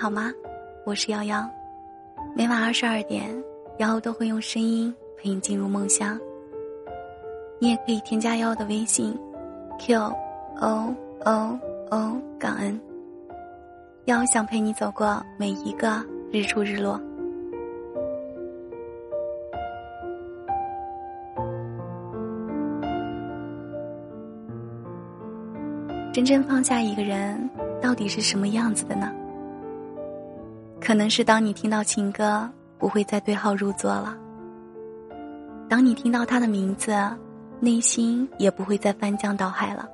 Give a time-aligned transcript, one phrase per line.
[0.00, 0.32] 好吗？
[0.86, 1.46] 我是瑶瑶，
[2.34, 3.22] 每晚二十二点，
[3.80, 6.18] 瑶都会用声音陪你进入梦乡。
[7.58, 9.14] 你也可以添加瑶的微信
[9.78, 10.14] ，q o
[11.26, 11.58] o
[11.90, 12.80] o 感恩。
[14.06, 16.98] 瑶想陪你走过每一个日出日落。
[26.10, 27.50] 真正放下一个人，
[27.82, 29.12] 到底是什么样子的呢？
[30.90, 34.12] 可能是当你听到情歌，不会再对号入座了；
[35.68, 36.92] 当你听到他的名字，
[37.60, 39.88] 内心也不会再翻江倒海了。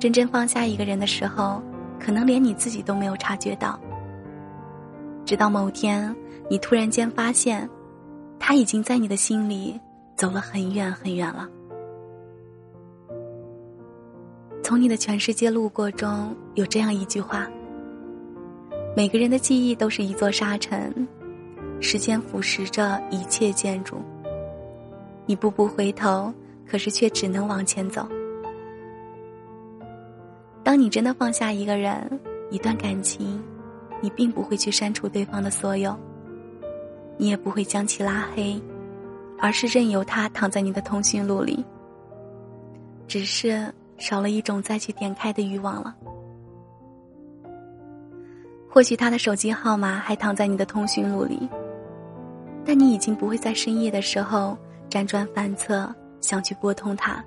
[0.00, 1.62] 真正放下一个人的时候，
[2.00, 3.78] 可能连你自己都没有察觉到，
[5.24, 6.12] 直到某天，
[6.50, 7.70] 你突然间发现，
[8.40, 9.80] 他已经在你的心里
[10.16, 11.48] 走了很远很远了。
[14.64, 17.48] 从你的全世界路过中有这样一句话：
[18.98, 20.92] 每个人的记忆都是一座沙尘，
[21.80, 23.98] 时间腐蚀着一切建筑。
[25.24, 26.34] 你步步回头，
[26.66, 28.08] 可是却只能往前走。
[30.64, 32.10] 当你真的放下一个人、
[32.50, 33.40] 一段感情，
[34.00, 35.96] 你并不会去删除对方的所有，
[37.16, 38.60] 你也不会将其拉黑，
[39.38, 41.64] 而是任由他躺在你的通讯录里。
[43.06, 43.72] 只是。
[43.96, 45.92] 少了一种再去点开的欲望了。
[48.70, 51.48] 或许他的手机号码还躺在你的通讯录里，
[52.64, 54.56] 但你已经不会在深夜的时候
[54.90, 57.24] 辗转反侧想去拨通他。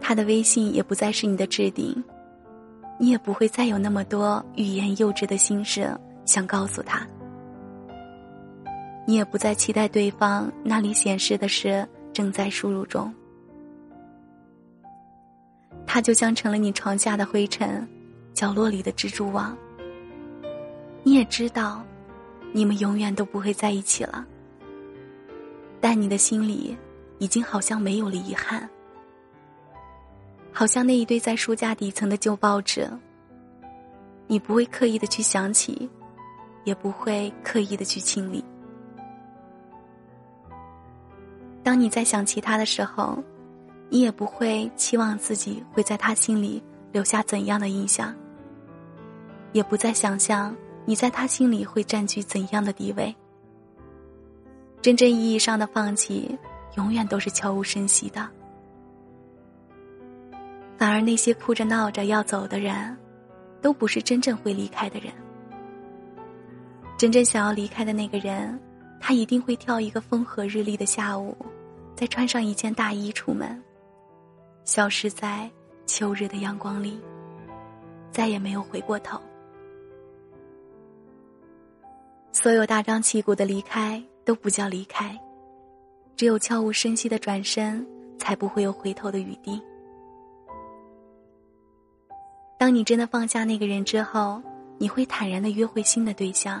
[0.00, 2.02] 他的微信也不再是你的置顶，
[2.98, 5.88] 你也不会再有那么多欲言又止的心事
[6.26, 7.06] 想告诉他。
[9.06, 13.12] 你也不再期待对方那里显示的是正在输入中。
[15.86, 17.86] 他就像成了你床下的灰尘，
[18.34, 19.56] 角落里的蜘蛛网。
[21.02, 21.82] 你也知道，
[22.52, 24.26] 你们永远都不会在一起了。
[25.80, 26.76] 但你的心里，
[27.18, 28.68] 已经好像没有了遗憾，
[30.52, 32.86] 好像那一堆在书架底层的旧报纸。
[34.26, 35.88] 你不会刻意的去想起，
[36.64, 38.44] 也不会刻意的去清理。
[41.62, 43.22] 当你在想起他的时候。
[43.90, 48.12] 你也不会期望自己会在他心里留下怎样的印象，
[49.54, 50.54] 也不再想象
[50.84, 53.14] 你在他心里会占据怎样的地位。
[54.82, 56.36] 真正意义上的放弃，
[56.76, 58.28] 永远都是悄无声息的。
[60.76, 62.94] 反而那些哭着闹着要走的人，
[63.62, 65.10] 都不是真正会离开的人。
[66.98, 68.60] 真正想要离开的那个人，
[69.00, 71.36] 他一定会挑一个风和日丽的下午，
[71.94, 73.62] 再穿上一件大衣出门。
[74.64, 75.48] 消失在
[75.86, 77.00] 秋日的阳光里，
[78.10, 79.20] 再也没有回过头。
[82.34, 85.16] 所有大张旗鼓的离开都不叫离开，
[86.16, 87.86] 只有悄无声息的转身，
[88.18, 89.62] 才不会有回头的余地。
[92.58, 94.42] 当你真的放下那个人之后，
[94.78, 96.60] 你会坦然的约会新的对象，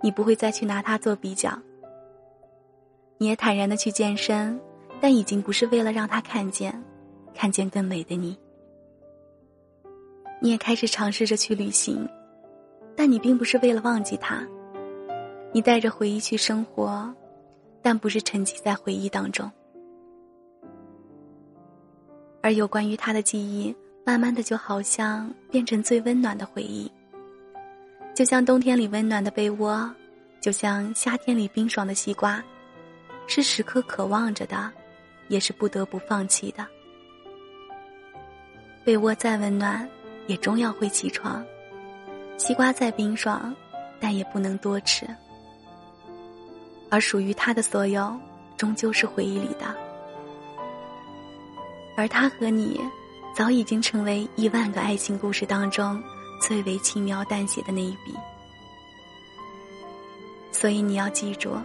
[0.00, 1.58] 你不会再去拿他做比较。
[3.18, 4.58] 你也坦然的去健身，
[5.00, 6.80] 但已经不是为了让他看见。
[7.34, 8.38] 看见更美的你，
[10.40, 12.08] 你也开始尝试着去旅行，
[12.96, 14.46] 但你并不是为了忘记他。
[15.52, 17.12] 你带着回忆去生活，
[17.82, 19.50] 但不是沉寂在回忆当中。
[22.42, 23.74] 而有关于他的记忆，
[24.04, 26.90] 慢慢的就好像变成最温暖的回忆，
[28.14, 29.92] 就像冬天里温暖的被窝，
[30.40, 32.42] 就像夏天里冰爽的西瓜，
[33.26, 34.72] 是时刻渴望着的，
[35.28, 36.66] 也是不得不放弃的。
[38.84, 39.86] 被窝再温暖，
[40.26, 41.44] 也终要会起床；
[42.38, 43.54] 西瓜再冰爽，
[44.00, 45.06] 但也不能多吃。
[46.90, 48.14] 而属于他的所有，
[48.56, 49.74] 终究是回忆里的。
[51.96, 52.80] 而他和你，
[53.34, 56.02] 早已经成为亿万个爱情故事当中
[56.42, 58.14] 最为轻描淡写的那一笔。
[60.52, 61.56] 所以你要记住，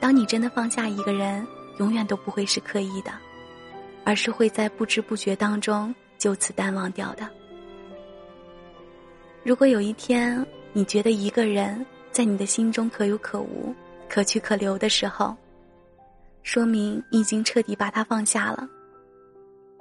[0.00, 1.46] 当你真的放下一个人，
[1.78, 3.12] 永远都不会是刻意的，
[4.04, 5.94] 而是会在不知不觉当中。
[6.18, 7.28] 就此淡忘掉的。
[9.42, 13.74] 如果有一天你觉得一个人在你的心中可有可无、
[14.12, 15.34] 可去可留的时候，
[16.42, 18.68] 说明你已经彻底把他放下了，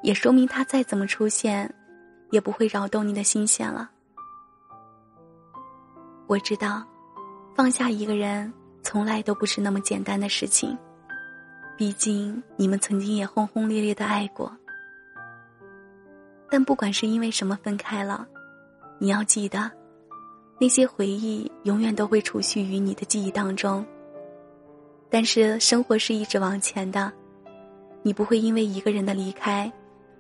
[0.04, 1.70] 也说明他再怎么出现，
[2.30, 3.92] 也不会扰动你的心弦了。
[6.28, 6.82] 我知道，
[7.58, 10.78] 放下一个人从来都不是那么简单的事情，
[11.78, 14.50] 毕竟你们曾经也轰轰烈烈的爱过。
[16.50, 18.26] 但不管是因为什么分开了，
[18.98, 19.70] 你要记得，
[20.58, 23.86] 那些回忆永远都会储蓄于你的记忆当中。
[25.12, 27.12] 但是生活是一直往前的，
[28.02, 29.70] 你不会因为一个人的离开，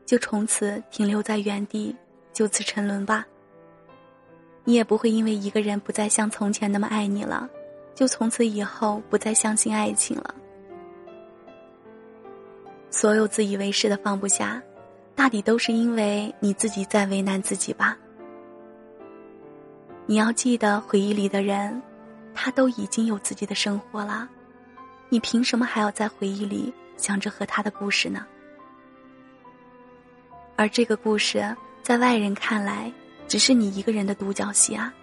[0.05, 1.95] 就从此停留在原地，
[2.33, 3.25] 就此沉沦吧。
[4.65, 7.49] 你也不会因为一个人不再像从前那么爱你了，
[7.95, 10.35] 就从此以后不再相信爱情了。
[12.89, 14.61] 所有自以为是的放不下，
[15.15, 17.97] 大抵都是因为你自己在为难自己吧。
[20.05, 21.81] 你要记得，回忆里的人，
[22.33, 24.29] 他都已经有自己的生活了，
[25.13, 28.25] 你凭什么还要在回忆里想着和他的故事呢？
[30.55, 31.53] 而这个故事，
[31.83, 32.89] 在外人看来，
[33.27, 34.93] 只是你一个人的独角戏啊。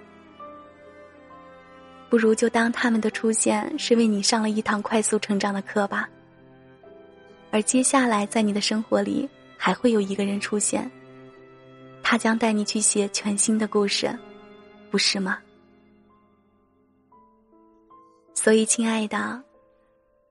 [2.09, 6.09] 不如就当他们的出现是为你上了一堂快速成长的课吧。
[7.51, 9.29] 而接下来，在你的生活里
[9.59, 10.91] 还会有一个人出现，
[12.03, 14.19] 他将带你去写全新的故事，
[14.91, 15.39] 不是吗？
[18.33, 19.43] 所以，亲爱的，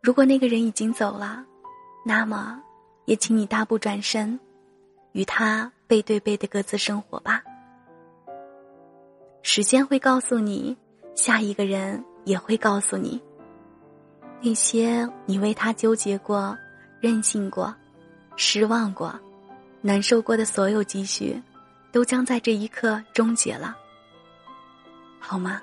[0.07, 1.43] 如果那个人已经走了，
[2.05, 2.63] 那么
[3.03, 4.39] 也请你大步转身，
[5.11, 7.43] 与他背对背的各自生活吧。
[9.41, 10.77] 时间会告诉你，
[11.13, 13.21] 下一个人也会告诉你，
[14.41, 16.57] 那些你为他纠结过。
[17.01, 17.75] 任性过，
[18.37, 19.13] 失望过，
[19.81, 21.37] 难受过的所有积蓄，
[21.91, 23.75] 都将在这一刻终结了，
[25.19, 25.61] 好吗？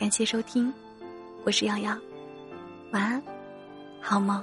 [0.00, 0.72] 感谢收听，
[1.44, 1.94] 我是瑶瑶，
[2.90, 3.22] 晚安，
[4.00, 4.42] 好梦。